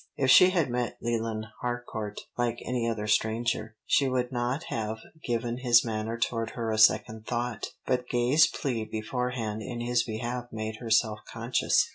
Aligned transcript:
If 0.17 0.31
she 0.31 0.49
had 0.49 0.71
met 0.71 0.97
Leland 0.99 1.45
Harcourt 1.61 2.21
like 2.35 2.57
any 2.65 2.89
other 2.89 3.05
stranger, 3.05 3.75
she 3.85 4.09
would 4.09 4.31
not 4.31 4.63
have 4.69 4.97
given 5.23 5.59
his 5.59 5.85
manner 5.85 6.17
toward 6.17 6.49
her 6.57 6.71
a 6.71 6.79
second 6.79 7.27
thought; 7.27 7.67
but 7.85 8.09
Gay's 8.09 8.47
plea 8.47 8.83
beforehand 8.83 9.61
in 9.61 9.79
his 9.79 10.01
behalf 10.01 10.45
made 10.51 10.77
her 10.77 10.89
self 10.89 11.19
conscious. 11.31 11.87